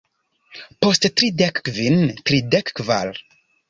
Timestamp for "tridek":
1.21-1.63, 2.25-2.77